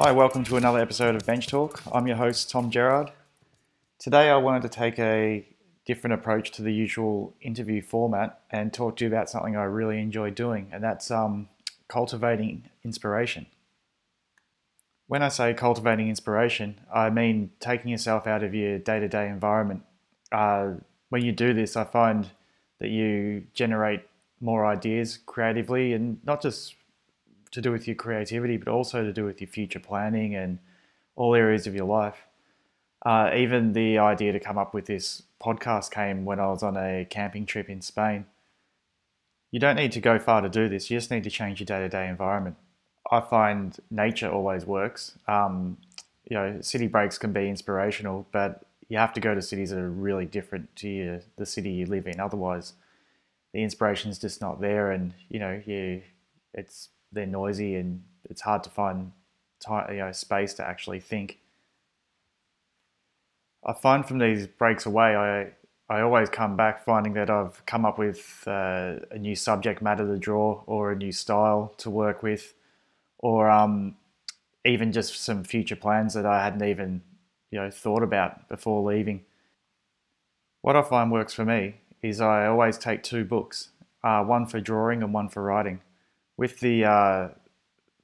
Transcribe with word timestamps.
Hi, 0.00 0.12
welcome 0.12 0.44
to 0.44 0.56
another 0.56 0.78
episode 0.78 1.16
of 1.16 1.26
Bench 1.26 1.48
Talk. 1.48 1.82
I'm 1.92 2.06
your 2.06 2.14
host, 2.14 2.48
Tom 2.48 2.70
Gerard. 2.70 3.10
Today, 3.98 4.30
I 4.30 4.36
wanted 4.36 4.62
to 4.62 4.68
take 4.68 4.96
a 4.96 5.44
different 5.86 6.14
approach 6.14 6.52
to 6.52 6.62
the 6.62 6.72
usual 6.72 7.34
interview 7.40 7.82
format 7.82 8.42
and 8.48 8.72
talk 8.72 8.96
to 8.98 9.04
you 9.04 9.10
about 9.10 9.28
something 9.28 9.56
I 9.56 9.64
really 9.64 10.00
enjoy 10.00 10.30
doing, 10.30 10.68
and 10.70 10.84
that's 10.84 11.10
um, 11.10 11.48
cultivating 11.88 12.70
inspiration. 12.84 13.46
When 15.08 15.20
I 15.20 15.30
say 15.30 15.52
cultivating 15.52 16.08
inspiration, 16.08 16.78
I 16.94 17.10
mean 17.10 17.50
taking 17.58 17.90
yourself 17.90 18.28
out 18.28 18.44
of 18.44 18.54
your 18.54 18.78
day 18.78 19.00
to 19.00 19.08
day 19.08 19.26
environment. 19.26 19.82
Uh, 20.30 20.74
when 21.08 21.24
you 21.24 21.32
do 21.32 21.52
this, 21.52 21.76
I 21.76 21.82
find 21.82 22.28
that 22.78 22.90
you 22.90 23.48
generate 23.52 24.02
more 24.40 24.64
ideas 24.64 25.18
creatively 25.26 25.92
and 25.92 26.20
not 26.24 26.40
just 26.40 26.76
to 27.50 27.60
do 27.60 27.72
with 27.72 27.86
your 27.86 27.96
creativity, 27.96 28.56
but 28.56 28.68
also 28.68 29.02
to 29.02 29.12
do 29.12 29.24
with 29.24 29.40
your 29.40 29.48
future 29.48 29.80
planning 29.80 30.34
and 30.34 30.58
all 31.16 31.34
areas 31.34 31.66
of 31.66 31.74
your 31.74 31.86
life. 31.86 32.26
Uh, 33.04 33.30
even 33.34 33.72
the 33.72 33.98
idea 33.98 34.32
to 34.32 34.40
come 34.40 34.58
up 34.58 34.74
with 34.74 34.86
this 34.86 35.22
podcast 35.40 35.90
came 35.90 36.24
when 36.24 36.40
I 36.40 36.46
was 36.48 36.62
on 36.62 36.76
a 36.76 37.06
camping 37.08 37.46
trip 37.46 37.68
in 37.68 37.80
Spain. 37.80 38.26
You 39.50 39.60
don't 39.60 39.76
need 39.76 39.92
to 39.92 40.00
go 40.00 40.18
far 40.18 40.40
to 40.40 40.48
do 40.48 40.68
this, 40.68 40.90
you 40.90 40.96
just 40.96 41.10
need 41.10 41.24
to 41.24 41.30
change 41.30 41.60
your 41.60 41.66
day 41.66 41.78
to 41.80 41.88
day 41.88 42.08
environment. 42.08 42.56
I 43.10 43.20
find 43.20 43.76
nature 43.90 44.28
always 44.28 44.66
works. 44.66 45.16
Um, 45.26 45.78
you 46.28 46.36
know, 46.36 46.60
city 46.60 46.86
breaks 46.86 47.16
can 47.16 47.32
be 47.32 47.48
inspirational, 47.48 48.26
but 48.32 48.64
you 48.88 48.98
have 48.98 49.14
to 49.14 49.20
go 49.20 49.34
to 49.34 49.40
cities 49.40 49.70
that 49.70 49.78
are 49.78 49.90
really 49.90 50.26
different 50.26 50.74
to 50.76 51.20
the 51.36 51.46
city 51.46 51.70
you 51.70 51.86
live 51.86 52.06
in. 52.06 52.20
Otherwise, 52.20 52.74
the 53.52 53.62
inspiration 53.62 54.10
is 54.10 54.18
just 54.18 54.40
not 54.40 54.60
there, 54.60 54.90
and 54.90 55.14
you 55.30 55.38
know, 55.38 55.62
you 55.64 56.02
it's 56.52 56.90
they're 57.12 57.26
noisy 57.26 57.74
and 57.74 58.02
it's 58.28 58.42
hard 58.42 58.62
to 58.64 58.70
find 58.70 59.12
time, 59.60 59.92
you 59.92 59.98
know, 59.98 60.12
space 60.12 60.54
to 60.54 60.66
actually 60.66 61.00
think. 61.00 61.38
I 63.64 63.72
find 63.72 64.06
from 64.06 64.18
these 64.18 64.46
breaks 64.46 64.86
away, 64.86 65.16
I 65.16 65.50
I 65.90 66.02
always 66.02 66.28
come 66.28 66.54
back 66.56 66.84
finding 66.84 67.14
that 67.14 67.30
I've 67.30 67.64
come 67.64 67.86
up 67.86 67.98
with 67.98 68.44
uh, 68.46 68.96
a 69.10 69.18
new 69.18 69.34
subject 69.34 69.80
matter 69.80 70.06
to 70.06 70.18
draw 70.18 70.62
or 70.66 70.92
a 70.92 70.96
new 70.96 71.12
style 71.12 71.72
to 71.78 71.88
work 71.88 72.22
with, 72.22 72.52
or 73.18 73.48
um, 73.48 73.96
even 74.66 74.92
just 74.92 75.18
some 75.18 75.44
future 75.44 75.76
plans 75.76 76.12
that 76.14 76.26
I 76.26 76.44
hadn't 76.44 76.62
even 76.62 77.02
you 77.50 77.58
know 77.58 77.70
thought 77.70 78.02
about 78.02 78.48
before 78.48 78.82
leaving. 78.82 79.24
What 80.60 80.76
I 80.76 80.82
find 80.82 81.10
works 81.10 81.32
for 81.32 81.44
me 81.44 81.76
is 82.02 82.20
I 82.20 82.46
always 82.46 82.78
take 82.78 83.02
two 83.02 83.24
books, 83.24 83.70
uh, 84.04 84.22
one 84.22 84.46
for 84.46 84.60
drawing 84.60 85.02
and 85.02 85.14
one 85.14 85.28
for 85.28 85.42
writing 85.42 85.80
with 86.38 86.60
the 86.60 86.86
uh, 86.86 87.28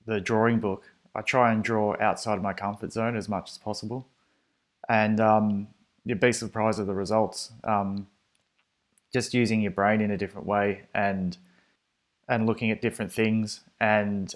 the 0.05 0.21
drawing 0.21 0.61
book, 0.61 0.93
I 1.15 1.23
try 1.23 1.53
and 1.53 1.65
draw 1.65 1.97
outside 1.99 2.37
of 2.37 2.43
my 2.43 2.53
comfort 2.53 2.93
zone 2.93 3.17
as 3.17 3.27
much 3.31 3.51
as 3.53 3.57
possible, 3.57 4.07
and 4.87 5.19
um, 5.21 5.69
you'd 6.05 6.21
be 6.21 6.33
surprised 6.33 6.79
at 6.79 6.87
the 6.87 6.95
results. 6.95 7.53
Um, 7.63 8.09
just 9.15 9.33
using 9.33 9.61
your 9.61 9.71
brain 9.71 10.01
in 10.01 10.11
a 10.11 10.19
different 10.19 10.47
way 10.47 10.83
and 10.95 11.39
and 12.29 12.47
looking 12.47 12.71
at 12.71 12.83
different 12.83 13.13
things 13.13 13.61
and 13.81 14.35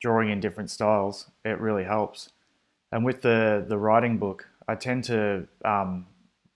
drawing 0.00 0.30
in 0.30 0.40
different 0.40 0.68
styles, 0.70 1.30
it 1.44 1.60
really 1.60 1.84
helps. 1.84 2.30
And 2.90 3.04
with 3.04 3.22
the 3.22 3.64
the 3.66 3.78
writing 3.78 4.18
book, 4.18 4.48
I 4.66 4.74
tend 4.74 5.04
to 5.04 5.46
um, 5.64 6.06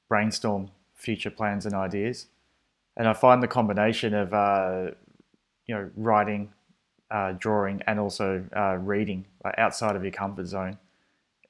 brainstorm 0.08 0.70
future 0.94 1.30
plans 1.30 1.64
and 1.64 1.74
ideas, 1.74 2.26
and 2.96 3.06
I 3.06 3.12
find 3.12 3.40
the 3.40 3.48
combination 3.48 4.12
of 4.12 4.34
uh, 4.34 4.90
you 5.68 5.74
know, 5.74 5.90
writing, 5.96 6.50
uh, 7.10 7.32
drawing, 7.38 7.82
and 7.86 8.00
also 8.00 8.44
uh, 8.56 8.76
reading 8.76 9.26
like 9.44 9.54
outside 9.58 9.94
of 9.94 10.02
your 10.02 10.12
comfort 10.12 10.46
zone 10.46 10.78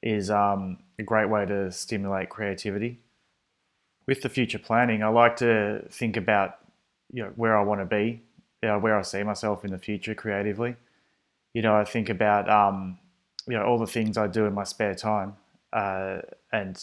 is 0.02 0.30
um, 0.30 0.78
a 0.98 1.02
great 1.02 1.28
way 1.28 1.46
to 1.46 1.72
stimulate 1.72 2.28
creativity. 2.28 2.98
With 4.06 4.22
the 4.22 4.28
future 4.28 4.58
planning, 4.58 5.02
I 5.02 5.08
like 5.08 5.36
to 5.36 5.84
think 5.90 6.16
about 6.16 6.58
you 7.12 7.22
know 7.22 7.32
where 7.36 7.56
I 7.56 7.62
want 7.62 7.80
to 7.80 7.86
be, 7.86 8.20
you 8.62 8.68
know, 8.68 8.78
where 8.78 8.98
I 8.98 9.02
see 9.02 9.22
myself 9.22 9.64
in 9.64 9.70
the 9.70 9.78
future 9.78 10.14
creatively. 10.14 10.76
You 11.54 11.62
know, 11.62 11.74
I 11.74 11.84
think 11.84 12.08
about 12.08 12.50
um, 12.50 12.98
you 13.46 13.54
know 13.54 13.64
all 13.64 13.78
the 13.78 13.86
things 13.86 14.18
I 14.18 14.26
do 14.26 14.46
in 14.46 14.54
my 14.54 14.64
spare 14.64 14.94
time 14.94 15.36
uh, 15.72 16.18
and 16.52 16.82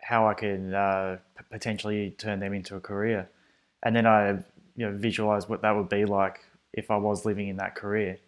how 0.00 0.28
I 0.28 0.34
can 0.34 0.74
uh, 0.74 1.18
potentially 1.50 2.14
turn 2.16 2.40
them 2.40 2.54
into 2.54 2.76
a 2.76 2.80
career, 2.80 3.28
and 3.82 3.96
then 3.96 4.06
I 4.06 4.30
you 4.76 4.86
know 4.86 4.92
visualize 4.92 5.48
what 5.48 5.62
that 5.62 5.74
would 5.74 5.88
be 5.88 6.04
like 6.04 6.40
if 6.72 6.90
I 6.90 6.96
was 6.96 7.24
living 7.24 7.48
in 7.48 7.56
that 7.56 7.74
career. 7.74 8.18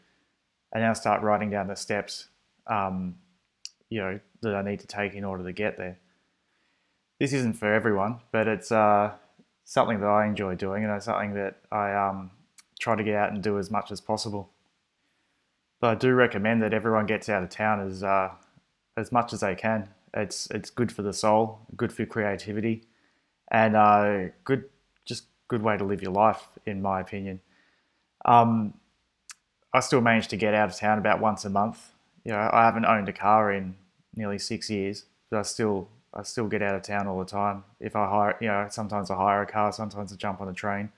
And 0.72 0.82
now 0.82 0.92
start 0.94 1.22
writing 1.22 1.50
down 1.50 1.68
the 1.68 1.76
steps, 1.76 2.28
um, 2.66 3.16
you 3.90 4.00
know, 4.00 4.20
that 4.40 4.54
I 4.54 4.62
need 4.62 4.80
to 4.80 4.86
take 4.86 5.14
in 5.14 5.24
order 5.24 5.44
to 5.44 5.52
get 5.52 5.76
there. 5.76 5.98
This 7.20 7.32
isn't 7.32 7.54
for 7.54 7.72
everyone, 7.72 8.20
but 8.32 8.48
it's 8.48 8.72
uh, 8.72 9.12
something 9.64 10.00
that 10.00 10.08
I 10.08 10.26
enjoy 10.26 10.54
doing, 10.54 10.84
and 10.84 10.92
it's 10.92 11.04
something 11.04 11.34
that 11.34 11.58
I 11.70 11.92
um, 11.92 12.30
try 12.80 12.96
to 12.96 13.04
get 13.04 13.14
out 13.14 13.32
and 13.32 13.42
do 13.42 13.58
as 13.58 13.70
much 13.70 13.92
as 13.92 14.00
possible. 14.00 14.50
But 15.80 15.90
I 15.90 15.94
do 15.96 16.14
recommend 16.14 16.62
that 16.62 16.74
everyone 16.74 17.06
gets 17.06 17.28
out 17.28 17.42
of 17.42 17.50
town 17.50 17.86
as 17.86 18.02
uh, 18.02 18.30
as 18.96 19.12
much 19.12 19.32
as 19.32 19.40
they 19.40 19.54
can. 19.54 19.88
It's 20.14 20.50
it's 20.50 20.70
good 20.70 20.92
for 20.92 21.02
the 21.02 21.12
soul, 21.12 21.60
good 21.76 21.92
for 21.92 22.06
creativity, 22.06 22.84
and 23.50 23.76
uh, 23.76 24.30
good 24.44 24.64
just 25.04 25.24
good 25.48 25.62
way 25.62 25.76
to 25.76 25.84
live 25.84 26.02
your 26.02 26.12
life, 26.12 26.48
in 26.66 26.82
my 26.82 27.00
opinion. 27.00 27.40
Um, 28.24 28.74
I 29.72 29.80
still 29.80 30.00
manage 30.00 30.28
to 30.28 30.36
get 30.36 30.54
out 30.54 30.68
of 30.68 30.76
town 30.76 30.98
about 30.98 31.20
once 31.20 31.44
a 31.44 31.50
month. 31.50 31.92
You 32.24 32.32
know, 32.32 32.50
I 32.52 32.64
haven't 32.64 32.84
owned 32.84 33.08
a 33.08 33.12
car 33.12 33.52
in 33.52 33.74
nearly 34.14 34.38
six 34.38 34.70
years, 34.70 35.04
but 35.30 35.38
I 35.38 35.42
still 35.42 35.88
I 36.14 36.22
still 36.22 36.46
get 36.46 36.62
out 36.62 36.74
of 36.74 36.82
town 36.82 37.06
all 37.06 37.18
the 37.18 37.24
time. 37.24 37.64
If 37.80 37.96
I 37.96 38.06
hire, 38.06 38.36
you 38.40 38.48
know, 38.48 38.66
sometimes 38.70 39.10
I 39.10 39.16
hire 39.16 39.42
a 39.42 39.46
car, 39.46 39.72
sometimes 39.72 40.12
I 40.12 40.16
jump 40.16 40.40
on 40.40 40.48
a 40.48 40.52
train, 40.52 40.90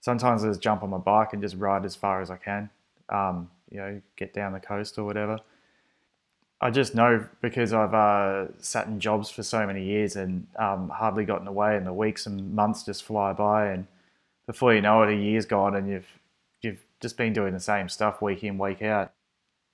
sometimes 0.00 0.44
I 0.44 0.48
just 0.48 0.60
jump 0.60 0.82
on 0.82 0.90
my 0.90 0.98
bike 0.98 1.32
and 1.32 1.42
just 1.42 1.56
ride 1.56 1.84
as 1.84 1.96
far 1.96 2.20
as 2.20 2.30
I 2.30 2.36
can. 2.36 2.70
Um, 3.08 3.50
you 3.70 3.78
know, 3.78 4.00
get 4.14 4.32
down 4.32 4.52
the 4.52 4.60
coast 4.60 4.98
or 4.98 5.04
whatever. 5.04 5.40
I 6.60 6.70
just 6.70 6.94
know 6.94 7.26
because 7.42 7.72
I've 7.72 7.92
uh, 7.92 8.46
sat 8.58 8.86
in 8.86 8.98
jobs 8.98 9.28
for 9.28 9.42
so 9.42 9.66
many 9.66 9.84
years 9.84 10.16
and 10.16 10.46
um, 10.56 10.88
hardly 10.88 11.24
gotten 11.24 11.46
away, 11.46 11.76
and 11.76 11.86
the 11.86 11.92
weeks 11.92 12.26
and 12.26 12.54
months 12.54 12.84
just 12.84 13.04
fly 13.04 13.32
by, 13.32 13.66
and 13.66 13.86
before 14.46 14.72
you 14.74 14.80
know 14.80 15.02
it, 15.02 15.10
a 15.10 15.16
year's 15.16 15.44
gone, 15.44 15.74
and 15.76 15.88
you've 15.88 16.06
you've 16.06 16.25
just 17.00 17.16
been 17.16 17.32
doing 17.32 17.52
the 17.52 17.60
same 17.60 17.88
stuff 17.88 18.22
week 18.22 18.42
in, 18.44 18.58
week 18.58 18.82
out. 18.82 19.12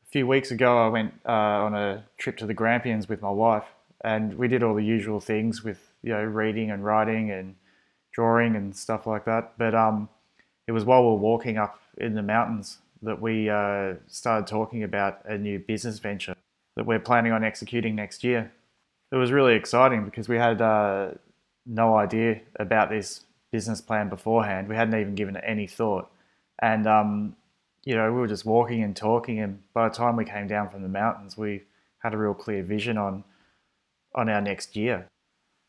A 0.06 0.10
few 0.10 0.26
weeks 0.26 0.50
ago, 0.50 0.84
I 0.84 0.88
went 0.88 1.14
uh, 1.26 1.32
on 1.32 1.74
a 1.74 2.04
trip 2.18 2.36
to 2.38 2.46
the 2.46 2.54
Grampians 2.54 3.08
with 3.08 3.22
my 3.22 3.30
wife, 3.30 3.64
and 4.04 4.34
we 4.34 4.48
did 4.48 4.62
all 4.62 4.74
the 4.74 4.84
usual 4.84 5.20
things 5.20 5.62
with 5.62 5.92
you 6.02 6.12
know 6.12 6.22
reading 6.22 6.70
and 6.70 6.84
writing 6.84 7.30
and 7.30 7.54
drawing 8.12 8.56
and 8.56 8.76
stuff 8.76 9.06
like 9.06 9.24
that. 9.24 9.52
But 9.56 9.74
um, 9.74 10.08
it 10.66 10.72
was 10.72 10.84
while 10.84 11.02
we 11.02 11.08
were 11.08 11.16
walking 11.16 11.56
up 11.58 11.80
in 11.96 12.14
the 12.14 12.22
mountains 12.22 12.78
that 13.02 13.20
we 13.20 13.50
uh, 13.50 13.94
started 14.06 14.46
talking 14.46 14.82
about 14.82 15.24
a 15.24 15.36
new 15.36 15.58
business 15.58 15.98
venture 15.98 16.36
that 16.76 16.86
we're 16.86 17.00
planning 17.00 17.32
on 17.32 17.44
executing 17.44 17.94
next 17.94 18.22
year. 18.24 18.52
It 19.10 19.16
was 19.16 19.32
really 19.32 19.54
exciting 19.54 20.04
because 20.04 20.28
we 20.28 20.36
had 20.36 20.62
uh, 20.62 21.10
no 21.66 21.96
idea 21.96 22.40
about 22.58 22.90
this 22.90 23.24
business 23.50 23.80
plan 23.80 24.08
beforehand. 24.08 24.68
We 24.68 24.76
hadn't 24.76 24.98
even 24.98 25.14
given 25.14 25.36
it 25.36 25.44
any 25.46 25.66
thought. 25.66 26.10
And, 26.60 26.86
um, 26.86 27.36
you 27.84 27.94
know, 27.94 28.12
we 28.12 28.20
were 28.20 28.28
just 28.28 28.44
walking 28.44 28.82
and 28.82 28.94
talking. 28.94 29.40
And 29.40 29.60
by 29.72 29.88
the 29.88 29.94
time 29.94 30.16
we 30.16 30.24
came 30.24 30.46
down 30.46 30.68
from 30.68 30.82
the 30.82 30.88
mountains, 30.88 31.36
we 31.36 31.62
had 31.98 32.14
a 32.14 32.16
real 32.16 32.34
clear 32.34 32.62
vision 32.62 32.98
on, 32.98 33.24
on 34.14 34.28
our 34.28 34.40
next 34.40 34.76
year. 34.76 35.06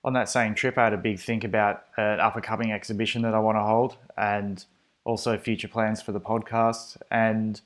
On 0.03 0.13
that 0.13 0.29
same 0.29 0.53
trip, 0.53 0.77
I 0.77 0.85
had 0.85 0.93
a 0.93 0.97
big 0.97 1.19
think 1.19 1.43
about 1.43 1.85
an 1.97 2.19
up 2.19 2.35
and 2.35 2.43
coming 2.43 2.71
exhibition 2.71 3.21
that 3.21 3.33
I 3.33 3.39
want 3.39 3.57
to 3.57 3.61
hold 3.61 3.95
and 4.17 4.63
also 5.05 5.37
future 5.37 5.67
plans 5.67 6.01
for 6.01 6.11
the 6.11 6.19
podcast. 6.19 6.97
And 7.09 7.61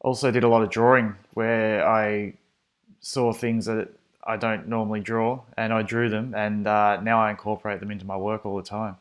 also 0.00 0.30
did 0.30 0.44
a 0.44 0.48
lot 0.48 0.62
of 0.62 0.70
drawing 0.70 1.14
where 1.34 1.86
I 1.86 2.34
saw 3.00 3.32
things 3.32 3.66
that 3.66 3.88
I 4.24 4.36
don't 4.36 4.68
normally 4.68 5.00
draw 5.00 5.40
and 5.56 5.72
I 5.72 5.82
drew 5.82 6.08
them. 6.08 6.34
And 6.34 6.66
uh, 6.66 7.00
now 7.02 7.20
I 7.20 7.30
incorporate 7.30 7.80
them 7.80 7.90
into 7.90 8.06
my 8.06 8.16
work 8.16 8.46
all 8.46 8.56
the 8.56 8.62
time. 8.62 8.96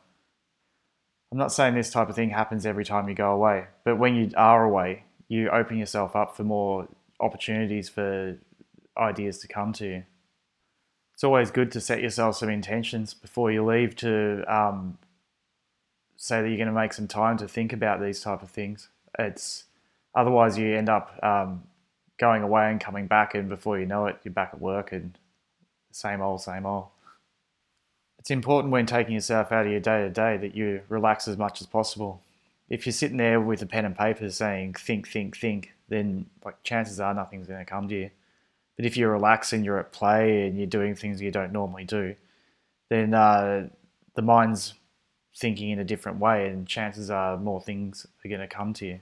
I'm 1.32 1.38
not 1.38 1.52
saying 1.52 1.76
this 1.76 1.92
type 1.92 2.10
of 2.10 2.16
thing 2.16 2.32
happens 2.32 2.66
every 2.66 2.86
time 2.86 3.08
you 3.08 3.16
go 3.16 3.32
away, 3.32 3.68
but 3.84 3.98
when 3.98 4.16
you 4.16 4.32
are 4.36 4.64
away, 4.64 5.04
you 5.28 5.50
open 5.50 5.78
yourself 5.78 6.16
up 6.16 6.36
for 6.36 6.44
more 6.44 6.88
opportunities 7.20 7.88
for 7.88 8.38
ideas 8.98 9.38
to 9.40 9.48
come 9.48 9.72
to 9.74 9.86
you. 9.86 10.04
It's 11.14 11.24
always 11.24 11.52
good 11.52 11.72
to 11.74 11.82
set 11.82 12.02
yourself 12.02 12.38
some 12.38 12.50
intentions 12.50 13.14
before 13.14 13.52
you 13.52 13.64
leave 13.64 13.96
to 13.98 14.44
um, 14.48 14.98
say 16.18 16.42
that 16.42 16.48
you're 16.48 16.58
going 16.58 16.68
to 16.68 16.74
make 16.74 16.94
some 16.94 17.08
time 17.08 17.38
to 17.38 17.48
think 17.48 17.74
about 17.74 18.02
these 18.02 18.22
type 18.22 18.42
of 18.42 18.50
things. 18.50 18.90
It's 19.20 19.66
otherwise 20.16 20.58
you 20.58 20.76
end 20.76 20.90
up 20.90 21.20
um, 21.22 21.64
going 22.18 22.42
away 22.42 22.72
and 22.72 22.80
coming 22.80 23.06
back, 23.06 23.36
and 23.36 23.50
before 23.50 23.78
you 23.78 23.86
know 23.86 24.08
it, 24.08 24.18
you're 24.24 24.34
back 24.34 24.52
at 24.54 24.62
work 24.62 24.92
and 24.92 25.18
same 25.92 26.22
old, 26.22 26.42
same 26.42 26.66
old 26.66 26.88
it's 28.20 28.32
important 28.32 28.72
when 28.72 28.86
taking 28.86 29.14
yourself 29.14 29.52
out 29.52 29.66
of 29.66 29.72
your 29.72 29.80
day 29.80 30.02
to 30.02 30.10
day 30.10 30.38
that 30.38 30.56
you 30.56 30.82
relax 30.90 31.28
as 31.28 31.38
much 31.38 31.62
as 31.62 31.68
possible. 31.68 32.22
If 32.70 32.86
you're 32.86 32.94
sitting 32.94 33.18
there 33.18 33.40
with 33.40 33.62
a 33.62 33.66
pen 33.66 33.86
and 33.86 33.98
paper 33.98 34.30
saying 34.30 34.74
think, 34.74 35.08
think, 35.08 35.38
think, 35.38 35.72
then 35.88 36.28
like 36.46 36.62
chances 36.64 37.00
are 37.00 37.14
nothing's 37.14 37.48
going 37.48 37.66
to 37.66 37.70
come 37.70 37.88
to 37.88 37.96
you. 37.96 38.12
But 38.76 38.86
if 38.86 38.96
you're 38.96 39.12
relaxing, 39.12 39.64
you're 39.64 39.80
at 39.80 39.92
play, 39.92 40.48
and 40.48 40.58
you're 40.58 40.68
doing 40.68 40.96
things 40.96 41.22
you 41.22 41.32
don't 41.32 41.52
normally 41.52 41.84
do, 41.84 42.16
then 42.90 43.14
uh, 43.14 43.68
the 44.16 44.22
mind's 44.22 44.74
thinking 45.36 45.72
in 45.72 45.80
a 45.80 45.84
different 45.84 46.20
way, 46.20 46.48
and 46.48 46.68
chances 46.68 47.10
are 47.10 47.38
more 47.38 47.62
things 47.62 48.06
are 48.24 48.30
going 48.30 48.42
to 48.42 48.48
come 48.48 48.74
to 48.76 48.86
you. 48.86 49.02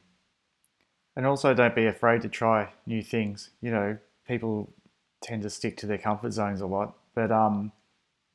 And 1.16 1.26
also, 1.26 1.54
don't 1.54 1.76
be 1.76 1.86
afraid 1.86 2.22
to 2.22 2.30
try 2.30 2.70
new 2.86 3.04
things. 3.04 3.50
You 3.62 3.72
know, 3.72 3.98
people 4.28 4.72
tend 5.22 5.44
to 5.44 5.50
stick 5.50 5.78
to 5.78 5.86
their 5.86 5.98
comfort 5.98 6.32
zones 6.32 6.62
a 6.62 6.68
lot, 6.68 6.96
but 7.14 7.32
um, 7.32 7.72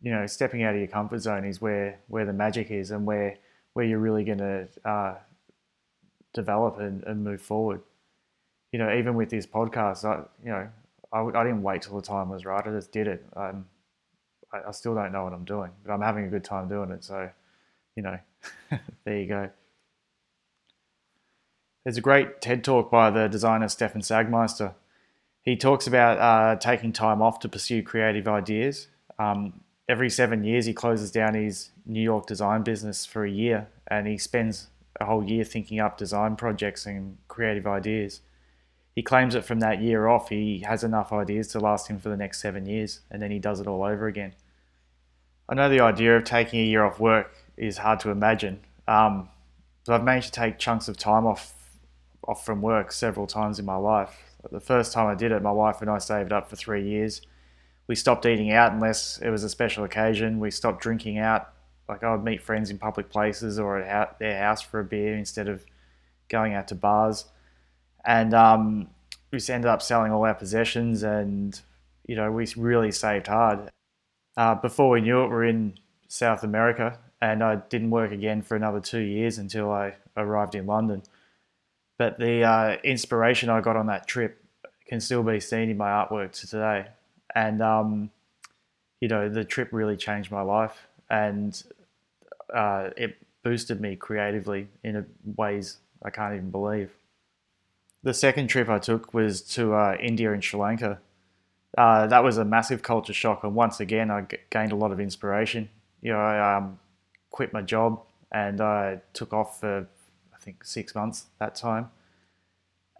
you 0.03 0.11
know, 0.11 0.27
stepping 0.27 0.63
out 0.65 0.75
of 0.75 0.81
your 0.81 0.89
comfort 0.89 1.21
zone 1.21 1.45
is 1.45 1.61
where 1.61 2.01
where 2.09 2.25
the 2.25 2.33
magic 2.33 2.71
is, 2.71 2.91
and 2.91 3.07
where 3.07 3.39
where 3.75 3.87
you're 3.87 3.99
really 3.99 4.25
going 4.25 4.39
to 4.39 4.69
uh, 4.85 5.15
develop 6.35 6.79
and, 6.79 7.03
and 7.05 7.25
move 7.25 7.41
forward. 7.41 7.81
You 8.73 8.79
know, 8.79 8.93
even 8.93 9.15
with 9.15 9.31
this 9.31 9.47
podcast, 9.47 10.05
I 10.05 10.25
you 10.45 10.51
know, 10.51 10.69
I, 11.13 11.21
I 11.21 11.45
didn't 11.45 11.63
wait 11.63 11.83
till 11.83 11.97
the 11.97 12.03
time 12.03 12.31
was 12.31 12.45
right. 12.45 12.67
I 12.67 12.71
just 12.71 12.91
did 12.91 13.07
it. 13.07 13.25
Um, 13.37 13.67
I, 14.53 14.69
I 14.69 14.71
still 14.73 14.95
don't 14.95 15.13
know 15.13 15.25
what 15.25 15.33
I'm 15.33 15.45
doing, 15.45 15.71
but 15.85 15.93
I'm 15.93 16.03
having 16.03 16.25
a 16.25 16.29
good 16.29 16.45
time 16.45 16.69
doing 16.69 16.91
it. 16.91 17.05
So, 17.05 17.31
you 17.97 18.03
know, 18.03 18.19
there 19.05 19.19
you 19.19 19.27
go. 19.27 19.51
There's 21.85 21.97
a 21.97 22.03
great 22.03 22.41
TED 22.41 22.63
talk 22.63 22.91
by 22.91 23.11
the 23.11 23.29
designer 23.29 23.69
Stefan 23.69 24.03
Sagmeister. 24.03 24.75
He 25.43 25.57
talks 25.57 25.89
about 25.89 26.19
uh, 26.19 26.57
taking 26.57 26.93
time 26.93 27.21
off 27.21 27.41
to 27.41 27.49
pursue 27.49 27.83
creative 27.83 28.29
ideas. 28.29 28.87
Um, 29.19 29.62
every 29.89 30.11
seven 30.11 30.45
years, 30.45 30.67
he 30.67 30.73
closes 30.73 31.11
down 31.11 31.35
his 31.35 31.71
New 31.85 32.01
York 32.01 32.27
design 32.27 32.63
business 32.63 33.05
for 33.05 33.25
a 33.25 33.31
year 33.31 33.69
and 33.89 34.07
he 34.07 34.17
spends 34.19 34.69
a 35.01 35.05
whole 35.05 35.25
year 35.25 35.45
thinking 35.45 35.81
up 35.81 35.99
design 35.99 36.37
projects 36.37 36.87
and 36.87 37.19
creative 37.29 37.67
ideas. 37.67 38.21
He 38.95 39.03
claims 39.03 39.35
that 39.35 39.45
from 39.45 39.61
that 39.61 39.81
year 39.81 40.07
off, 40.07 40.29
he 40.29 40.61
has 40.61 40.85
enough 40.85 41.13
ideas 41.13 41.49
to 41.49 41.61
last 41.61 41.89
him 41.89 41.99
for 41.99 42.09
the 42.09 42.17
next 42.17 42.41
seven 42.41 42.67
years 42.67 43.01
and 43.11 43.21
then 43.21 43.31
he 43.31 43.39
does 43.39 43.61
it 43.61 43.67
all 43.67 43.83
over 43.83 44.07
again. 44.07 44.35
I 45.49 45.55
know 45.55 45.69
the 45.69 45.81
idea 45.81 46.17
of 46.17 46.25
taking 46.25 46.61
a 46.61 46.65
year 46.65 46.85
off 46.85 47.01
work 47.01 47.35
is 47.57 47.79
hard 47.79 48.01
to 48.01 48.11
imagine, 48.11 48.61
um, 48.87 49.29
but 49.85 49.95
I've 49.95 50.05
managed 50.05 50.33
to 50.33 50.41
take 50.41 50.59
chunks 50.59 50.89
of 50.89 50.97
time 50.97 51.27
off 51.27 51.55
off 52.29 52.47
from 52.47 52.63
work 52.63 52.93
several 52.93 53.27
times 53.27 53.59
in 53.59 53.65
my 53.65 53.75
life. 53.75 54.17
The 54.51 54.61
first 54.61 54.93
time 54.93 55.09
I 55.09 55.17
did 55.17 55.33
it, 55.33 55.43
my 55.43 55.51
wife 55.51 55.81
and 55.81 55.91
I 55.91 55.99
saved 55.99 56.33
up 56.33 56.49
for 56.49 56.55
three 56.55 56.89
years. 56.89 57.21
We 57.87 57.95
stopped 57.95 58.27
eating 58.27 58.53
out 58.53 58.73
unless 58.73 59.19
it 59.19 59.31
was 59.31 59.45
a 59.45 59.49
special 59.49 59.85
occasion. 59.85 60.41
We 60.41 60.51
stopped 60.51 60.83
drinking 60.83 61.19
out. 61.19 61.49
Like 61.89 62.05
I 62.05 62.13
would 62.13 62.25
meet 62.25 62.43
friends 62.43 62.71
in 62.71 62.79
public 62.79 63.11
places 63.11 63.59
or 63.59 63.79
at 63.79 64.19
their 64.19 64.39
house 64.39 64.63
for 64.63 64.81
a 64.81 64.85
beer 64.85 65.17
instead 65.17 65.49
of 65.49 65.65
going 66.29 66.55
out 66.55 66.69
to 66.69 66.75
bars. 66.75 67.27
And 68.05 68.35
um, 68.35 68.89
we 69.31 69.39
ended 69.49 69.69
up 69.69 69.83
selling 69.83 70.13
all 70.13 70.25
our 70.25 70.35
possessions, 70.35 71.03
and 71.03 71.59
you 72.07 72.17
know 72.17 72.31
we 72.31 72.47
really 72.57 72.93
saved 72.93 73.29
hard. 73.29 73.71
Uh, 74.37 74.55
before 74.55 74.91
we 74.91 75.01
knew 75.01 75.23
it, 75.23 75.29
we 75.29 75.35
are 75.35 75.45
in 75.45 75.79
South 76.09 76.43
America, 76.43 76.99
and 77.21 77.43
I 77.43 77.57
didn't 77.57 77.91
work 77.91 78.13
again 78.13 78.43
for 78.43 78.57
another 78.57 78.81
two 78.81 79.01
years 79.01 79.39
until 79.39 79.71
I 79.71 79.95
arrived 80.17 80.55
in 80.55 80.67
London. 80.67 81.03
But 81.99 82.19
the 82.19 82.43
uh, 82.43 82.77
inspiration 82.83 83.49
I 83.49 83.61
got 83.61 83.77
on 83.77 83.87
that 83.87 84.07
trip 84.07 84.45
can 84.87 85.01
still 85.01 85.23
be 85.23 85.41
seen 85.41 85.71
in 85.71 85.77
my 85.77 85.89
artwork 85.89 86.33
to 86.33 86.47
today. 86.47 86.87
And, 87.35 87.63
um, 87.63 88.11
you 89.01 89.09
know, 89.09 89.29
the 89.29 89.45
trip 89.45 89.69
really 89.73 89.97
changed 89.97 90.31
my 90.31 90.43
life 90.43 90.87
and 91.11 91.63
uh, 92.55 92.91
it 92.97 93.17
boosted 93.43 93.81
me 93.81 93.97
creatively 93.97 94.69
in 94.85 95.07
ways 95.37 95.79
I 96.03 96.11
can't 96.11 96.35
even 96.35 96.51
believe. 96.51 96.91
The 98.03 98.15
second 98.15 98.49
trip 98.49 98.69
I 98.69 98.79
took 98.79 99.15
was 99.15 99.43
to 99.55 99.75
uh, 99.75 99.97
India 100.01 100.33
and 100.33 100.43
Sri 100.43 100.59
Lanka. 100.59 100.99
Uh, 101.79 102.07
that 102.07 102.23
was 102.25 102.37
a 102.37 102.45
massive 102.45 102.83
culture 102.83 103.13
shock, 103.15 103.45
and 103.45 103.55
once 103.55 103.81
again, 103.81 104.11
I 104.11 104.23
g- 104.23 104.37
gained 104.51 104.73
a 104.73 104.77
lot 104.77 104.93
of 104.93 105.01
inspiration. 105.01 105.71
You 106.03 106.13
know, 106.13 106.19
I 106.19 106.57
um, 106.57 106.79
quit 107.31 107.53
my 107.53 107.63
job 107.63 108.03
and 108.31 108.61
I 108.61 109.01
took 109.13 109.33
off 109.33 109.61
for 109.61 109.87
I 110.35 110.39
think 110.39 110.65
six 110.65 110.95
months 110.95 111.27
that 111.39 111.55
time. 111.55 111.91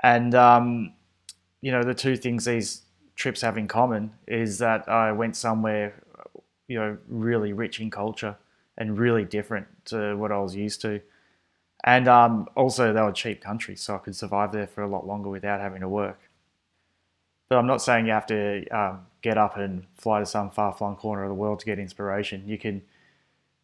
And 0.03 0.35
um, 0.35 0.93
you 1.61 1.73
know, 1.73 1.83
the 1.83 1.95
two 1.95 2.17
things 2.17 2.45
these 2.45 2.83
trips 3.15 3.41
have 3.43 3.57
in 3.59 3.69
common 3.69 4.13
is 4.27 4.59
that 4.59 4.89
I 4.89 5.13
went 5.13 5.37
somewhere, 5.37 6.03
you 6.69 6.79
know, 6.79 6.99
really 7.09 7.53
rich 7.53 7.81
in 7.81 7.91
culture 7.91 8.37
and 8.79 8.99
really 8.99 9.25
different 9.25 9.67
to 9.87 10.17
what 10.17 10.33
I 10.33 10.39
was 10.39 10.57
used 10.57 10.81
to. 10.83 11.01
And 11.85 12.07
um, 12.09 12.49
also, 12.55 12.93
they 12.93 13.03
were 13.03 13.13
cheap 13.13 13.41
countries, 13.41 13.81
so 13.81 13.97
I 13.97 13.99
could 13.99 14.15
survive 14.15 14.53
there 14.53 14.69
for 14.69 14.83
a 14.83 14.89
lot 14.89 15.07
longer 15.07 15.29
without 15.29 15.61
having 15.61 15.81
to 15.81 15.89
work. 15.89 16.21
But 17.49 17.59
I'm 17.59 17.67
not 17.67 17.83
saying 17.83 18.07
you 18.07 18.13
have 18.13 18.27
to 18.27 18.67
um, 18.69 19.01
get 19.21 19.37
up 19.37 19.57
and 19.57 19.85
fly 19.99 20.21
to 20.21 20.27
some 20.27 20.51
far 20.51 20.73
flung 20.73 20.97
corner 20.97 21.25
of 21.25 21.29
the 21.29 21.35
world 21.35 21.59
to 21.61 21.67
get 21.67 21.79
inspiration. 21.79 22.45
You 22.47 22.57
can, 22.57 22.83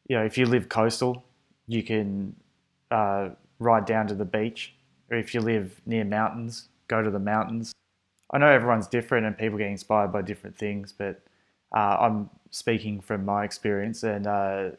you 0.09 0.17
know, 0.17 0.25
if 0.25 0.37
you 0.37 0.47
live 0.47 0.69
coastal, 0.69 1.25
you 1.69 1.83
can 1.83 2.35
uh, 2.91 3.31
ride 3.61 3.87
down 3.87 4.09
to 4.09 4.15
the 4.15 4.25
beach, 4.25 4.75
or 5.11 5.17
if 5.17 5.33
you 5.33 5.41
live 5.41 5.81
near 5.87 6.05
mountains, 6.05 6.69
go 6.89 7.03
to 7.03 7.11
the 7.11 7.19
mountains. 7.19 7.73
I 8.31 8.39
know 8.39 8.49
everyone's 8.49 8.87
different 8.87 9.27
and 9.27 9.37
people 9.37 9.59
get 9.59 9.69
inspired 9.69 10.13
by 10.13 10.23
different 10.23 10.57
things, 10.57 10.93
but 10.93 11.21
uh, 11.75 11.97
I'm 12.01 12.31
speaking 12.51 13.01
from 13.01 13.25
my 13.25 13.45
experience, 13.45 14.03
and 14.03 14.27
uh, 14.27 14.71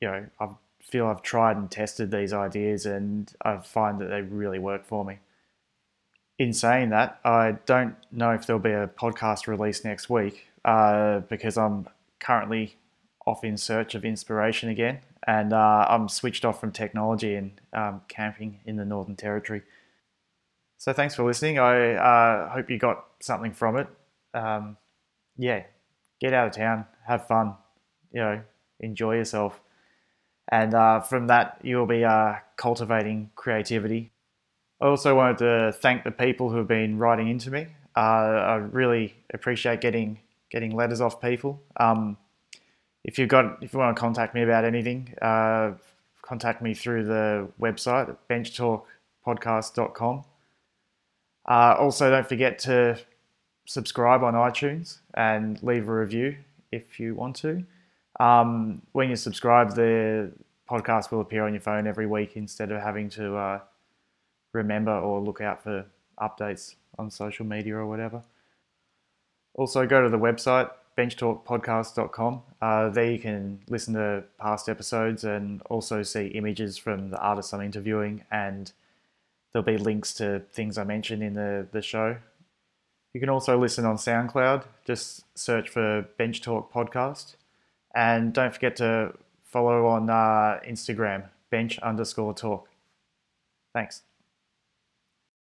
you 0.00 0.08
know, 0.08 0.26
I 0.40 0.48
feel 0.80 1.06
I've 1.06 1.22
tried 1.22 1.56
and 1.56 1.70
tested 1.70 2.10
these 2.10 2.32
ideas, 2.32 2.86
and 2.86 3.32
I 3.42 3.58
find 3.58 4.00
that 4.00 4.06
they 4.06 4.22
really 4.22 4.58
work 4.58 4.84
for 4.84 5.04
me. 5.04 5.18
In 6.38 6.52
saying 6.52 6.90
that, 6.90 7.18
I 7.24 7.56
don't 7.66 7.96
know 8.12 8.32
if 8.32 8.46
there'll 8.46 8.60
be 8.60 8.70
a 8.70 8.86
podcast 8.86 9.46
release 9.46 9.84
next 9.84 10.10
week 10.10 10.48
uh, 10.64 11.20
because 11.20 11.56
I'm 11.56 11.88
currently 12.20 12.76
off 13.26 13.42
in 13.42 13.56
search 13.56 13.94
of 13.94 14.04
inspiration 14.04 14.68
again, 14.68 15.00
and 15.26 15.52
uh, 15.52 15.86
I'm 15.88 16.08
switched 16.08 16.44
off 16.44 16.60
from 16.60 16.70
technology 16.70 17.34
and 17.34 17.60
um, 17.72 18.02
camping 18.08 18.60
in 18.66 18.76
the 18.76 18.84
Northern 18.84 19.16
Territory. 19.16 19.62
So 20.78 20.92
thanks 20.92 21.14
for 21.14 21.24
listening. 21.24 21.58
I 21.58 21.94
uh, 21.94 22.50
hope 22.50 22.70
you 22.70 22.78
got 22.78 23.04
something 23.20 23.52
from 23.52 23.76
it. 23.76 23.88
Um, 24.34 24.76
yeah, 25.36 25.64
get 26.20 26.32
out 26.32 26.48
of 26.48 26.52
town, 26.52 26.86
have 27.06 27.26
fun, 27.26 27.54
you 28.12 28.20
know, 28.20 28.42
enjoy 28.80 29.16
yourself, 29.16 29.60
and 30.48 30.74
uh, 30.74 31.00
from 31.00 31.28
that 31.28 31.58
you'll 31.62 31.86
be 31.86 32.04
uh, 32.04 32.34
cultivating 32.56 33.30
creativity. 33.34 34.12
I 34.80 34.86
also 34.86 35.14
wanted 35.14 35.38
to 35.38 35.72
thank 35.72 36.04
the 36.04 36.10
people 36.10 36.50
who 36.50 36.58
have 36.58 36.68
been 36.68 36.98
writing 36.98 37.28
into 37.28 37.50
me. 37.50 37.68
Uh, 37.96 38.00
I 38.00 38.54
really 38.56 39.14
appreciate 39.32 39.80
getting 39.80 40.20
getting 40.50 40.72
letters 40.76 41.00
off 41.00 41.20
people. 41.20 41.62
Um, 41.78 42.18
if 43.04 43.18
you've 43.18 43.28
got 43.28 43.62
if 43.62 43.72
you 43.72 43.78
want 43.78 43.96
to 43.96 44.00
contact 44.00 44.34
me 44.34 44.42
about 44.42 44.64
anything, 44.64 45.14
uh, 45.22 45.72
contact 46.20 46.60
me 46.60 46.74
through 46.74 47.04
the 47.04 47.48
website 47.58 48.14
benchtalkpodcast.com. 48.28 50.24
Uh, 51.48 51.76
also, 51.78 52.10
don't 52.10 52.28
forget 52.28 52.58
to 52.58 52.98
subscribe 53.66 54.22
on 54.22 54.34
iTunes 54.34 54.98
and 55.14 55.62
leave 55.62 55.88
a 55.88 55.92
review 55.94 56.36
if 56.72 56.98
you 56.98 57.14
want 57.14 57.36
to. 57.36 57.64
Um, 58.18 58.82
when 58.92 59.10
you 59.10 59.16
subscribe, 59.16 59.74
the 59.74 60.32
podcast 60.68 61.10
will 61.10 61.20
appear 61.20 61.44
on 61.44 61.52
your 61.52 61.60
phone 61.60 61.86
every 61.86 62.06
week 62.06 62.36
instead 62.36 62.72
of 62.72 62.82
having 62.82 63.08
to 63.10 63.36
uh, 63.36 63.60
remember 64.52 64.92
or 64.92 65.20
look 65.20 65.40
out 65.40 65.62
for 65.62 65.86
updates 66.20 66.74
on 66.98 67.10
social 67.10 67.46
media 67.46 67.76
or 67.76 67.86
whatever. 67.86 68.22
Also, 69.54 69.86
go 69.86 70.02
to 70.02 70.08
the 70.08 70.18
website 70.18 70.70
benchtalkpodcast.com. 70.96 72.42
Uh, 72.60 72.88
there 72.88 73.10
you 73.10 73.18
can 73.18 73.60
listen 73.68 73.94
to 73.94 74.24
past 74.40 74.68
episodes 74.68 75.24
and 75.24 75.60
also 75.62 76.02
see 76.02 76.28
images 76.28 76.78
from 76.78 77.10
the 77.10 77.18
artists 77.18 77.52
I'm 77.52 77.60
interviewing, 77.60 78.24
and 78.30 78.72
there'll 79.56 79.78
be 79.78 79.82
links 79.82 80.12
to 80.12 80.42
things 80.52 80.76
I 80.76 80.84
mentioned 80.84 81.22
in 81.22 81.32
the, 81.32 81.66
the 81.72 81.80
show. 81.80 82.18
You 83.14 83.20
can 83.20 83.30
also 83.30 83.58
listen 83.58 83.86
on 83.86 83.96
SoundCloud. 83.96 84.64
Just 84.84 85.24
search 85.34 85.70
for 85.70 86.02
Bench 86.18 86.42
Talk 86.42 86.70
Podcast. 86.70 87.36
And 87.94 88.34
don't 88.34 88.52
forget 88.52 88.76
to 88.76 89.14
follow 89.44 89.86
on 89.86 90.10
uh, 90.10 90.60
Instagram, 90.68 91.30
bench 91.50 91.78
underscore 91.78 92.34
talk. 92.34 92.68
Thanks. 93.72 94.02